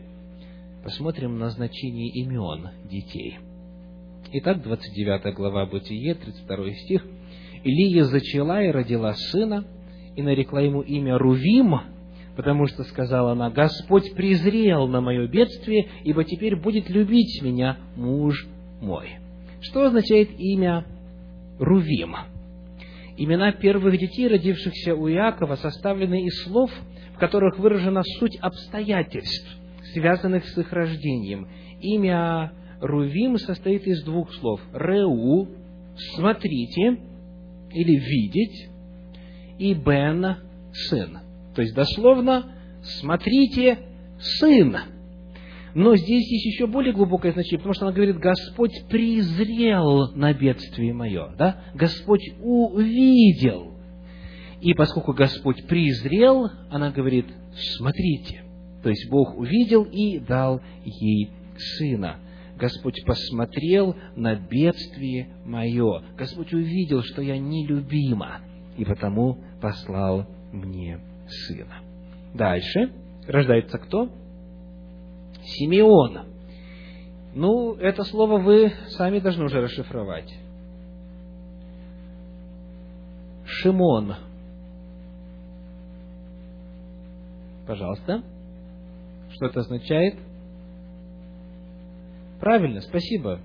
[0.84, 3.38] Посмотрим на значение имен детей.
[4.32, 7.06] Итак, 29 глава Бытие, 32 стих.
[7.63, 9.63] «Илия зачала и родила сына,
[10.15, 11.82] и нарекла ему имя Рувим,
[12.36, 18.48] потому что сказала она, Господь презрел на мое бедствие, ибо теперь будет любить меня муж
[18.82, 19.20] мой.
[19.62, 20.88] Что означает имя
[21.60, 22.15] Рувим?
[23.17, 26.72] Имена первых детей, родившихся у Иакова, составлены из слов,
[27.13, 29.61] в которых выражена суть обстоятельств,
[29.93, 31.47] связанных с их рождением.
[31.80, 34.62] Имя Рувим состоит из двух слов.
[34.73, 35.49] Реу–
[36.15, 36.97] смотрите
[37.71, 38.69] или видеть,
[39.60, 40.38] и Бен–
[40.73, 41.19] сын.
[41.56, 43.80] То есть, дословно, смотрите,
[44.19, 44.77] сын.
[45.73, 50.93] Но здесь есть еще более глубокое значение, потому что она говорит, Господь презрел на бедствие
[50.93, 51.34] мое.
[51.38, 51.63] Да?
[51.73, 53.71] Господь увидел.
[54.60, 57.25] И поскольку Господь презрел, она говорит,
[57.77, 58.43] смотрите.
[58.84, 61.30] То есть Бог увидел и дал ей
[61.78, 62.20] сына.
[62.58, 66.04] Господь посмотрел на бедствие мое.
[66.17, 68.41] Господь увидел, что я нелюбима
[68.78, 71.80] и потому послал мне сына.
[72.34, 72.91] Дальше
[73.28, 74.10] рождается кто?
[75.44, 76.28] Симеон.
[77.34, 80.32] Ну, это слово вы сами должны уже расшифровать.
[83.46, 84.15] Шимон.
[87.65, 88.24] Пожалуйста.
[89.41, 90.19] Что это означает?
[92.39, 93.39] Правильно, спасибо.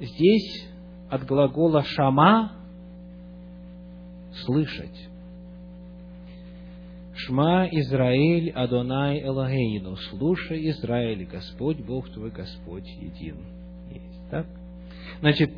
[0.00, 0.66] Здесь
[1.10, 2.52] от глагола «шама»–
[4.46, 5.08] «слышать».
[7.16, 9.96] Шма Израиль Адонай Элагейну.
[10.08, 13.36] Слушай, Израиль, Господь, Бог твой, Господь един.
[13.90, 14.46] Есть, так?
[15.20, 15.52] Значит,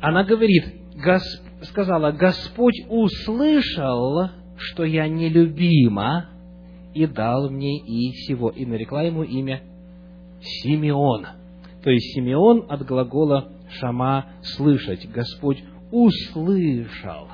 [0.00, 0.66] она говорит,
[1.04, 1.24] Гос,
[1.62, 6.30] сказала, Господь услышал, что я нелюбима,
[6.94, 8.50] и дал мне и всего.
[8.50, 9.62] И нарекла ему имя
[10.40, 11.26] Симеон.
[11.82, 15.06] То есть Симеон от глагола шама слышать.
[15.10, 17.28] Господь услышал.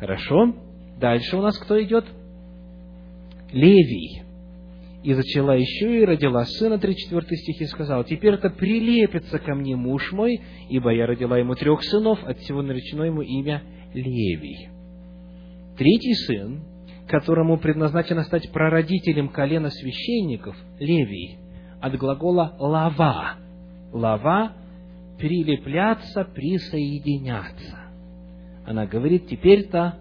[0.00, 0.54] Хорошо.
[0.98, 2.06] Дальше у нас кто идет?
[3.52, 4.22] Левий.
[5.02, 10.10] И зачала еще и родила сына, 34 стих, и сказала, теперь-то прилепится ко мне муж
[10.10, 13.62] мой, ибо я родила ему трех сынов, от всего наречено ему имя
[13.94, 14.68] Левий.
[15.78, 16.64] Третий сын,
[17.06, 21.38] которому предназначено стать прародителем колена священников, Левий,
[21.80, 23.36] от глагола «лава».
[23.92, 24.52] «Лава»–
[25.18, 27.78] прилепляться, присоединяться.
[28.66, 29.94] Она говорит, теперь-то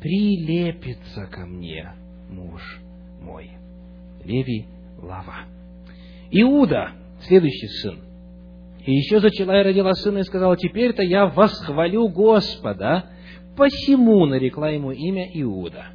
[0.00, 1.92] прилепится ко мне
[2.28, 2.62] муж
[3.20, 3.50] мой.
[4.24, 4.66] Левий
[5.02, 5.46] Лава.
[6.30, 7.98] Иуда, следующий сын.
[8.84, 13.06] И еще зачала и родила сына и сказала, теперь-то я восхвалю Господа,
[13.56, 15.86] посему нарекла ему имя Иуда.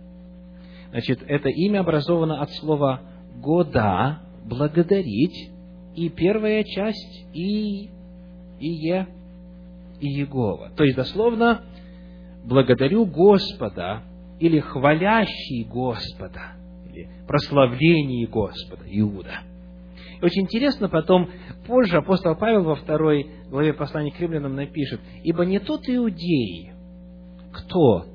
[0.96, 3.02] Значит, это имя образовано от слова
[3.36, 5.52] «года», «благодарить»,
[5.94, 7.90] и первая часть «и»,
[8.62, 9.06] «и е»,
[10.00, 10.72] «и Егова».
[10.78, 11.66] То есть, дословно,
[12.46, 14.04] «благодарю Господа»
[14.40, 16.54] или «хвалящий Господа»
[16.90, 19.42] или «прославление Господа» Иуда.
[20.22, 21.30] И очень интересно потом,
[21.68, 26.72] позже апостол Павел во второй главе послания к римлянам напишет, «Ибо не тот иудей,
[27.52, 28.15] кто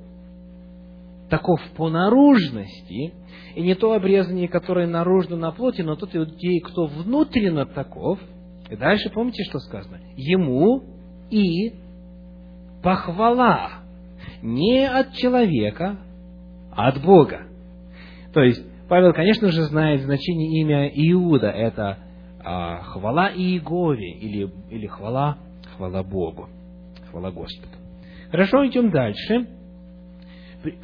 [1.31, 3.15] таков по наружности,
[3.55, 8.19] и не то обрезание, которое наружно на плоти, но тот иудей, кто внутренно таков».
[8.69, 9.99] И дальше помните, что сказано?
[10.17, 10.83] «Ему
[11.31, 11.75] и
[12.83, 13.71] похвала
[14.43, 15.99] не от человека,
[16.73, 17.47] а от Бога».
[18.33, 21.49] То есть, Павел, конечно же, знает значение имя Иуда.
[21.49, 21.99] Это
[22.43, 25.39] а, хвала Иегове или, или хвала,
[25.77, 26.49] хвала Богу,
[27.11, 27.73] хвала Господу.
[28.31, 29.49] Хорошо, идем дальше.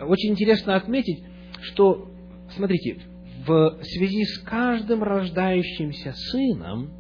[0.01, 1.23] Очень интересно отметить,
[1.63, 2.11] что,
[2.55, 2.99] смотрите,
[3.47, 6.91] в связи с каждым рождающимся сыном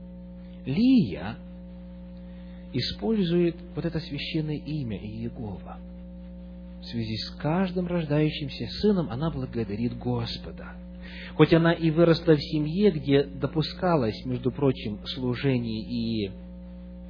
[0.65, 1.37] Лия
[2.73, 5.79] использует вот это священное имя Иегова.
[6.81, 10.77] В связи с каждым рождающимся сыном она благодарит Господа.
[11.35, 16.31] Хоть она и выросла в семье, где допускалось, между прочим, служение и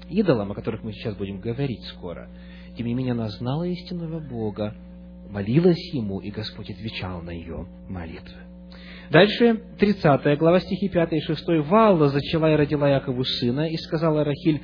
[0.09, 2.29] идолам, о которых мы сейчас будем говорить скоро,
[2.77, 4.75] тем не менее она знала истинного Бога,
[5.31, 8.41] молилась Ему, и Господь отвечал на ее молитвы.
[9.11, 11.45] Дальше, 30 глава, стихи 5 и 6.
[11.69, 14.63] «Валла зачала и родила Якову сына, и сказала Рахиль,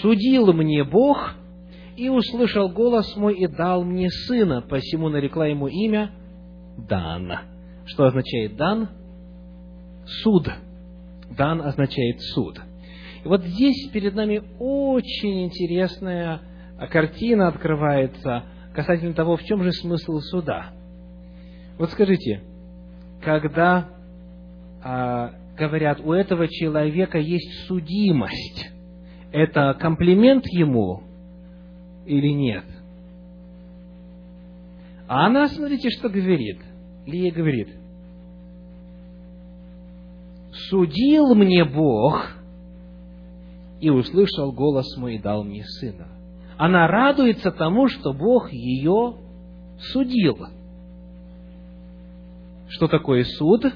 [0.00, 1.34] «Судил мне Бог,
[1.96, 6.12] и услышал голос мой, и дал мне сына, посему нарекла ему имя
[6.88, 7.32] Дан».
[7.86, 8.88] Что означает Дан?
[10.22, 10.48] Суд.
[11.36, 12.60] Дан означает суд.
[13.24, 16.40] И вот здесь перед нами очень интересная
[16.90, 18.44] картина открывается
[18.80, 20.72] касательно того, в чем же смысл суда.
[21.78, 22.42] Вот скажите,
[23.22, 23.88] когда
[24.82, 28.70] а, говорят, у этого человека есть судимость,
[29.32, 31.02] это комплимент ему
[32.06, 32.64] или нет?
[35.06, 36.60] А она, смотрите, что говорит.
[37.06, 37.68] Лия говорит,
[40.70, 42.30] судил мне Бог
[43.80, 46.19] и услышал голос мой и дал мне сына.
[46.60, 49.16] Она радуется тому, что Бог ее
[49.78, 50.36] судил.
[52.68, 53.72] Что такое суд?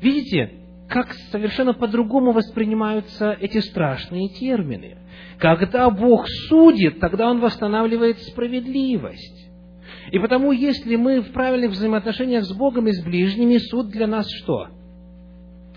[0.00, 0.50] Видите,
[0.88, 4.98] как совершенно по-другому воспринимаются эти страшные термины.
[5.38, 9.48] Когда Бог судит, тогда Он восстанавливает справедливость.
[10.10, 14.26] И потому, если мы в правильных взаимоотношениях с Богом и с ближними, суд для нас
[14.28, 14.66] что?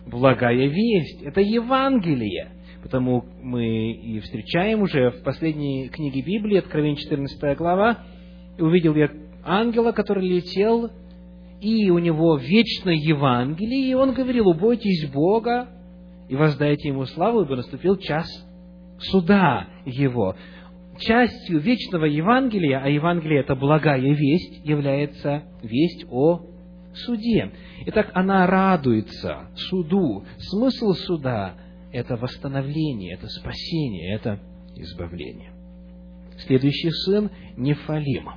[0.07, 1.21] Благая весть.
[1.21, 2.54] Это Евангелие.
[2.85, 7.97] Потому мы и встречаем уже в последней книге Библии, Откровение 14 глава,
[8.59, 9.09] увидел я
[9.43, 10.91] ангела, который летел,
[11.61, 15.67] и у него вечное Евангелие, и он говорил, убойтесь Бога
[16.29, 18.27] и воздайте Ему славу, ибо наступил час
[18.99, 20.35] суда Его
[20.99, 26.41] частью вечного Евангелия, а Евангелие– это благая весть, является весть о
[26.93, 27.51] суде.
[27.87, 30.23] Итак, она радуется суду.
[30.37, 31.55] Смысл суда–
[31.95, 34.39] это восстановление, это спасение, это
[34.75, 35.51] избавление.
[36.45, 38.29] Следующий сын– Нефалим.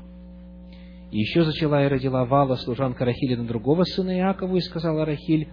[1.10, 5.48] И еще зачала и родила Вала, служанка Рахили, на другого сына Иакову, и сказала Рахиль,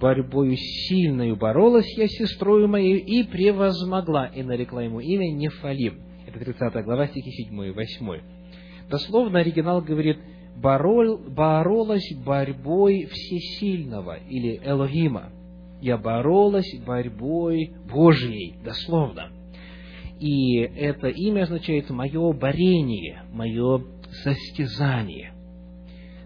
[0.00, 6.00] борьбою сильною боролась я сестрою моей и превозмогла, и нарекла ему имя Нефалим.
[6.26, 8.20] Это 30 глава, стихи 7 и 8.
[8.88, 10.18] Дословно оригинал говорит,
[10.56, 15.32] борол, боролась борьбой всесильного, или Элогима.
[15.86, 19.30] Я боролась борьбой Божьей, дословно.
[20.18, 23.84] И это имя означает мое борение, мое
[24.24, 25.32] состязание.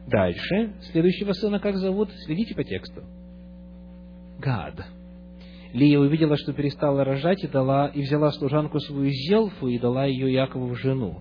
[0.06, 2.08] Дальше, следующего сына как зовут?
[2.24, 3.02] Следите по тексту.
[4.38, 4.82] Гад.
[5.74, 10.32] Лия увидела, что перестала рожать, и, дала, и взяла служанку свою Зелфу, и дала ее
[10.32, 11.20] Якову в жену.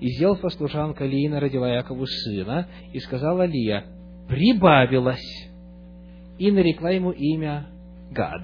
[0.00, 3.86] И Зелфа, служанка Лиина, родила Якову сына, и сказала Лия,
[4.28, 5.49] прибавилась,
[6.40, 7.66] и нарекла ему имя
[8.10, 8.42] Гад.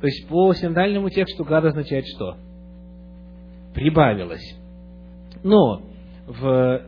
[0.00, 2.38] То есть по синодальному тексту Гад означает что?
[3.74, 4.56] Прибавилась.
[5.44, 5.82] Но
[6.26, 6.82] в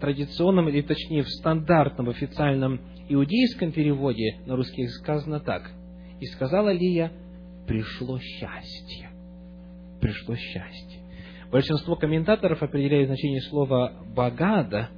[0.00, 5.70] традиционном, или точнее в стандартном официальном иудейском переводе на русский сказано так.
[6.18, 7.12] И сказала Лия,
[7.66, 9.10] пришло счастье.
[10.00, 11.00] Пришло счастье.
[11.52, 14.88] Большинство комментаторов определяют значение слова «багада»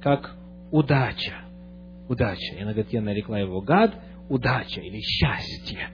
[0.00, 0.36] как
[0.70, 1.45] «удача».
[2.08, 2.54] Удача.
[2.54, 3.94] И она говорит, я нарекла его «гад»,
[4.28, 5.90] удача или счастье.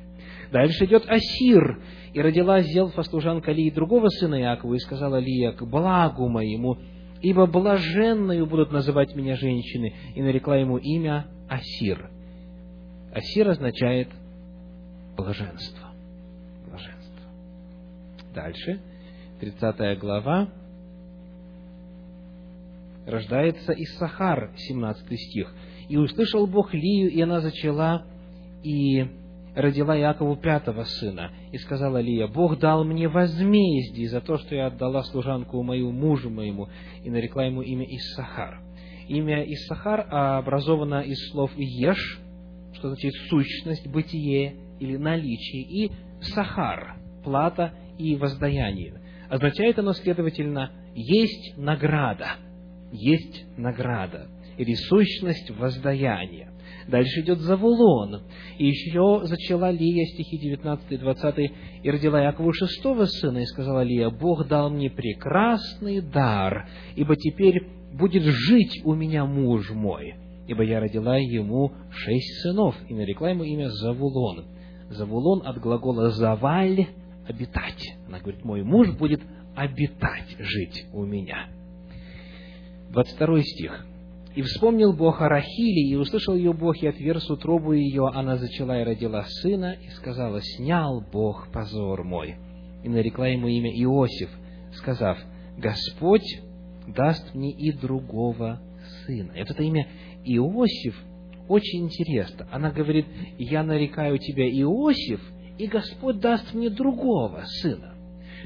[0.50, 1.82] Дальше идет Асир,
[2.12, 6.78] и родила Зелфа служанка Лии другого сына Иакова, и сказала Лия, к благу моему,
[7.22, 12.10] ибо блаженную будут называть меня женщины, и нарекла ему имя Асир.
[13.14, 14.08] Асир означает
[15.16, 15.88] блаженство.
[16.68, 17.30] Блаженство.
[18.34, 18.80] Дальше,
[19.40, 20.48] 30 глава,
[23.06, 25.54] рождается Иссахар, 17 стих.
[25.92, 28.06] «И услышал Бог Лию, и она зачала,
[28.62, 29.04] и
[29.54, 31.32] родила Якову пятого сына.
[31.52, 36.30] И сказала Лия, Бог дал мне возмездие за то, что я отдала служанку мою мужу
[36.30, 36.70] моему,
[37.04, 38.62] и нарекла ему имя Иссахар.
[39.06, 42.18] Имя Иссахар образовано из слов «еш»,
[42.72, 48.98] что значит сущность, бытие или наличие, и «сахар», плата и воздаяние.
[49.28, 52.36] Означает оно, следовательно, есть награда,
[52.92, 56.52] есть награда, или сущность воздаяния.
[56.88, 58.22] Дальше идет Завулон.
[58.58, 63.82] И еще зачала Лия, стихи 19 и 20, и родила Якову шестого сына, и сказала
[63.82, 70.14] Лия, Бог дал мне прекрасный дар, ибо теперь будет жить у меня муж мой,
[70.46, 74.46] ибо я родила ему шесть сынов, и нарекла ему имя Завулон.
[74.90, 76.86] Завулон от глагола «заваль»—
[77.28, 77.82] «обитать».
[78.06, 79.22] Она говорит, мой муж будет
[79.54, 81.48] обитать, жить у меня.
[82.90, 83.86] 22 стих.
[84.34, 88.80] И вспомнил Бог о Рахиле, и услышал ее Бог, и отверз утробу ее, она зачала
[88.80, 92.36] и родила сына, и сказала, снял Бог позор мой.
[92.82, 94.30] И нарекла ему имя Иосиф,
[94.74, 95.18] сказав,
[95.58, 96.40] Господь
[96.86, 98.60] даст мне и другого
[99.04, 99.32] сына.
[99.34, 99.86] Это, это имя
[100.24, 100.96] Иосиф
[101.48, 102.48] очень интересно.
[102.50, 103.06] Она говорит,
[103.38, 105.20] я нарекаю тебя Иосиф,
[105.58, 107.94] и Господь даст мне другого сына.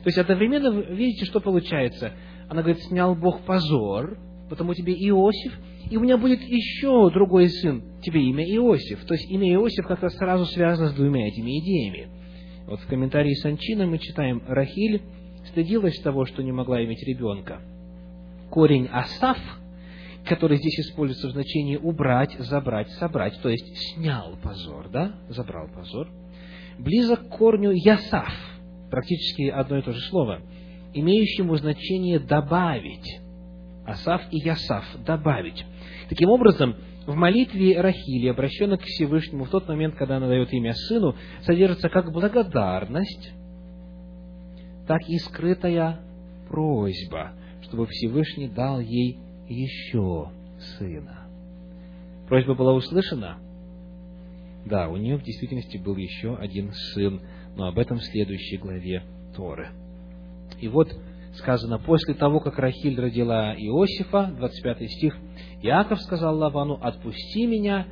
[0.02, 2.12] То есть одновременно, видите, что получается?
[2.48, 4.18] Она говорит, снял Бог позор,
[4.48, 5.56] потому тебе Иосиф,
[5.90, 9.04] и у меня будет еще другой сын, тебе имя Иосиф.
[9.04, 12.08] То есть имя Иосиф как-то сразу связано с двумя этими идеями.
[12.66, 15.02] Вот в комментарии Санчина мы читаем, Рахиль
[15.46, 17.60] стыдилась того, что не могла иметь ребенка.
[18.50, 19.38] Корень Асаф,
[20.24, 26.08] который здесь используется в значении убрать, забрать, собрать, то есть снял позор, да, забрал позор,
[26.78, 28.34] близок к корню Ясаф,
[28.90, 30.40] практически одно и то же слово,
[30.94, 33.20] имеющему значение добавить.
[33.86, 35.64] Асаф и Ясаф, добавить.
[36.08, 36.76] Таким образом,
[37.06, 41.88] в молитве Рахили, обращенной к Всевышнему в тот момент, когда она дает имя сыну, содержится
[41.88, 43.32] как благодарность,
[44.86, 46.00] так и скрытая
[46.48, 47.32] просьба,
[47.62, 49.18] чтобы Всевышний дал ей
[49.48, 50.30] еще
[50.78, 51.26] сына.
[52.28, 53.38] Просьба была услышана?
[54.64, 57.20] Да, у нее в действительности был еще один сын,
[57.56, 59.04] но об этом в следующей главе
[59.36, 59.68] Торы.
[60.60, 60.92] И вот
[61.36, 65.16] сказано, после того, как Рахиль родила Иосифа, 25 стих,
[65.62, 67.86] Иаков сказал Лавану, отпусти меня,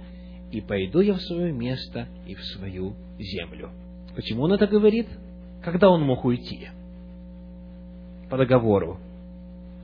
[0.50, 3.70] и пойду я в свое место и в свою землю.
[4.14, 5.08] Почему он это говорит?
[5.62, 6.68] Когда он мог уйти?
[8.30, 8.98] По договору.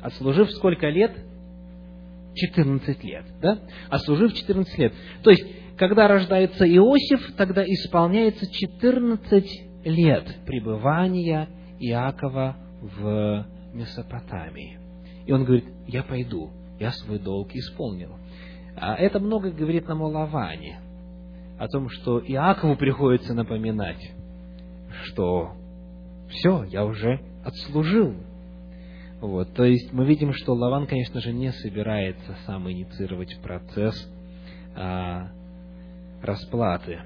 [0.03, 1.13] Отслужив сколько лет?
[2.35, 3.25] 14 лет.
[3.41, 3.59] Да?
[3.89, 4.95] Отслужив 14 лет.
[5.23, 5.45] То есть,
[5.77, 11.49] когда рождается Иосиф, тогда исполняется 14 лет пребывания
[11.81, 14.79] Иакова в Месопотамии.
[15.27, 18.17] И он говорит, я пойду, я свой долг исполнил.
[18.77, 20.81] А это много говорит нам о Лаване,
[21.59, 24.13] о том, что Иакову приходится напоминать,
[25.05, 25.53] что
[26.29, 28.15] все, я уже отслужил.
[29.21, 34.11] Вот, то есть мы видим, что Лаван, конечно же, не собирается сам инициировать процесс
[34.75, 35.29] а,
[36.23, 37.01] расплаты.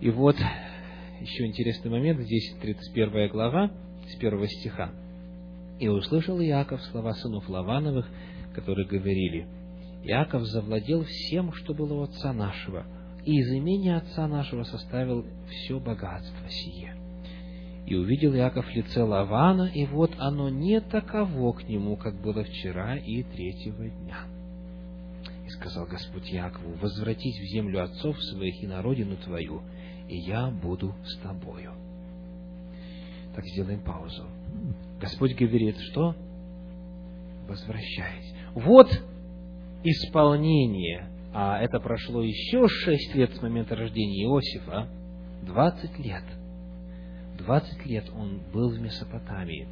[0.00, 0.36] И вот
[1.20, 3.70] еще интересный момент, здесь 31 глава,
[4.10, 4.90] с первого стиха.
[5.78, 8.06] «И услышал Иаков слова сынов Лавановых,
[8.54, 9.46] которые говорили,
[10.04, 12.86] Иаков завладел всем, что было у отца нашего,
[13.24, 16.96] и из имени отца нашего составил все богатство сие.
[17.86, 22.96] И увидел Иаков лице Лавана, и вот оно не таково к нему, как было вчера
[22.96, 24.26] и третьего дня.
[25.46, 29.62] И сказал Господь Якову, возвратись в землю отцов своих и на родину твою,
[30.08, 31.72] и я буду с тобою.
[33.38, 34.24] Так сделаем паузу.
[35.00, 36.16] Господь говорит, что?
[37.46, 38.34] Возвращайтесь.
[38.52, 38.88] Вот
[39.84, 44.88] исполнение, а это прошло еще шесть лет с момента рождения Иосифа,
[45.46, 46.24] двадцать лет.
[47.38, 49.68] Двадцать лет он был в Месопотамии.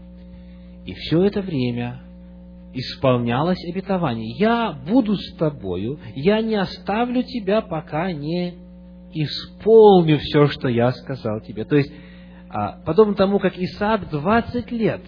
[0.84, 2.02] И все это время
[2.72, 4.30] исполнялось обетование.
[4.38, 8.54] Я буду с тобою, я не оставлю тебя, пока не
[9.12, 11.64] исполню все, что я сказал тебе.
[11.64, 11.92] То есть,
[12.84, 15.03] подобно тому, как Исаак 20 лет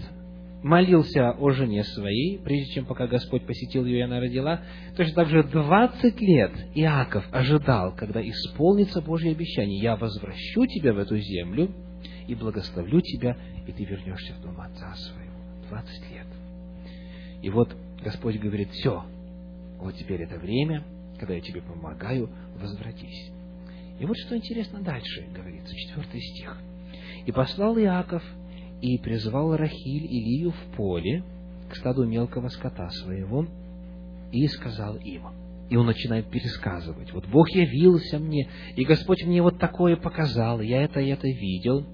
[0.63, 4.63] молился о жене своей, прежде чем пока Господь посетил ее, и она родила,
[4.97, 10.99] точно так же 20 лет Иаков ожидал, когда исполнится Божье обещание, я возвращу тебя в
[10.99, 11.71] эту землю
[12.27, 13.37] и благословлю тебя,
[13.67, 15.29] и ты вернешься в дом отца своего.
[15.69, 16.27] 20 лет.
[17.43, 19.05] И вот Господь говорит, все,
[19.79, 20.85] вот теперь это время,
[21.19, 22.31] когда я тебе помогаю,
[22.61, 23.31] возвратись.
[24.01, 26.57] И вот что интересно дальше, говорится, четвертый стих.
[27.29, 28.23] «И послал Иаков
[28.81, 31.23] и призвал Рахиль и Лию в поле
[31.69, 33.47] к стаду мелкого скота своего,
[34.33, 35.25] и сказал им».
[35.69, 37.13] И он начинает пересказывать.
[37.13, 41.85] Вот Бог явился мне, и Господь мне вот такое показал, я это и это видел.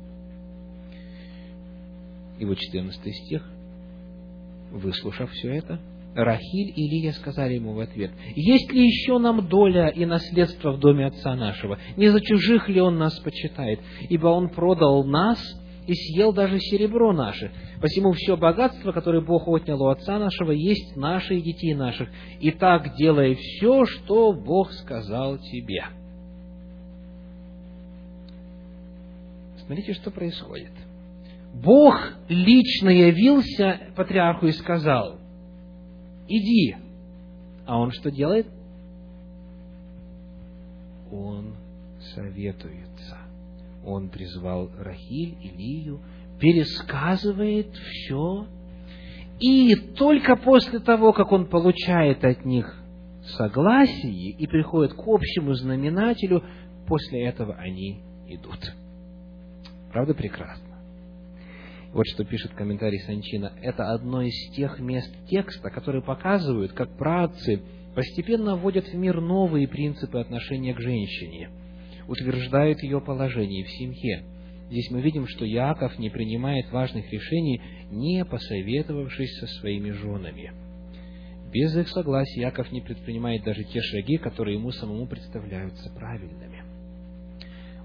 [2.38, 3.44] И вот 14 стих.
[4.70, 5.80] Выслушав все это,
[6.14, 10.78] Рахиль и Илия сказали ему в ответ, «Есть ли еще нам доля и наследство в
[10.78, 11.78] доме отца нашего?
[11.96, 13.80] Не за чужих ли он нас почитает?
[14.08, 15.40] Ибо он продал нас
[15.86, 17.50] и съел даже серебро наше.
[17.80, 22.08] Посему все богатство, которое Бог отнял у отца нашего, есть наше и детей наших.
[22.40, 25.84] И так делай все, что Бог сказал тебе».
[29.66, 30.72] Смотрите, что происходит.
[31.54, 31.96] Бог
[32.28, 35.18] лично явился патриарху и сказал–
[36.28, 36.76] иди.
[37.66, 38.46] А он что делает?
[41.10, 41.54] Он
[42.14, 43.18] советуется.
[43.84, 46.00] Он призвал Рахиль, Илию,
[46.40, 48.46] пересказывает все.
[49.38, 52.80] И только после того, как он получает от них
[53.36, 56.42] согласие и приходит к общему знаменателю,
[56.86, 58.58] после этого они идут.
[59.92, 60.73] Правда прекрасно?
[61.94, 63.52] Вот что пишет комментарий Санчина.
[63.62, 67.62] Это одно из тех мест текста, которые показывают, как праотцы
[67.94, 71.50] постепенно вводят в мир новые принципы отношения к женщине,
[72.08, 74.24] утверждают ее положение в семье.
[74.70, 80.52] Здесь мы видим, что Яков не принимает важных решений, не посоветовавшись со своими женами.
[81.52, 86.64] Без их согласия Яков не предпринимает даже те шаги, которые ему самому представляются правильными.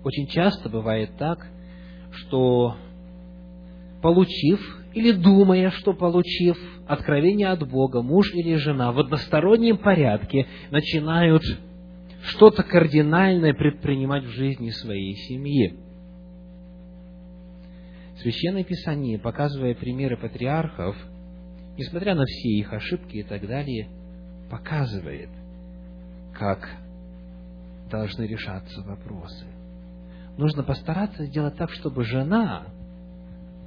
[0.03, 1.47] Очень часто бывает так,
[2.12, 2.76] что
[4.02, 4.60] получив
[4.93, 11.43] или думая, что получив откровение от Бога, муж или жена в одностороннем порядке начинают
[12.24, 15.78] что-то кардинальное предпринимать в жизни своей семьи.
[18.22, 20.95] Священное Писание, показывая примеры патриархов,
[21.78, 23.88] несмотря на все их ошибки и так далее,
[24.50, 25.30] показывает,
[26.34, 26.70] как
[27.89, 29.45] должны решаться вопросы.
[30.38, 32.66] Нужно постараться сделать так, чтобы жена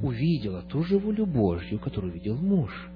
[0.03, 2.91] увидела ту же волю Божью, которую видел муж.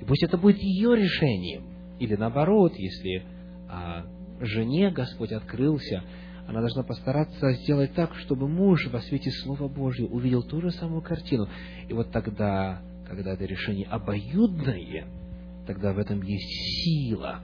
[0.00, 1.64] И пусть это будет ее решением.
[1.98, 3.24] Или наоборот, если
[3.68, 4.04] а,
[4.40, 6.02] жене Господь открылся,
[6.46, 11.02] она должна постараться сделать так, чтобы муж во свете Слова Божьего увидел ту же самую
[11.02, 11.48] картину.
[11.88, 15.06] И вот тогда, когда это решение обоюдное,
[15.66, 17.40] тогда в этом есть сила,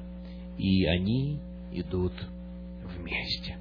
[0.59, 1.41] и они
[1.73, 2.13] идут
[2.85, 3.57] вместе.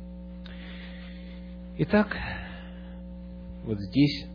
[1.78, 2.18] Итак,
[3.64, 4.29] вот здесь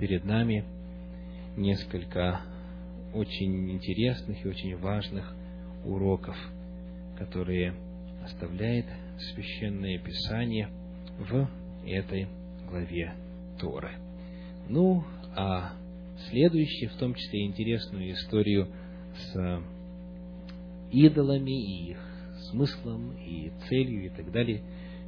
[0.00, 0.64] перед нами
[1.56, 2.40] несколько
[3.12, 5.34] очень интересных и очень важных
[5.84, 6.36] уроков,
[7.18, 7.74] которые
[8.24, 8.86] оставляет
[9.18, 10.70] Священное Писание
[11.18, 11.48] в
[11.86, 12.28] этой
[12.66, 13.12] главе
[13.60, 13.90] Торы.
[14.68, 15.04] Ну,
[15.36, 15.72] а
[16.30, 18.68] следующие, в том числе интересную историю
[19.14, 19.62] с
[20.92, 21.98] идолами и их
[22.50, 24.62] смыслом и целью и так далее,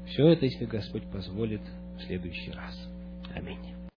[0.09, 1.62] все это, если Господь позволит,
[1.97, 2.74] в следующий раз.
[3.34, 3.71] Аминь.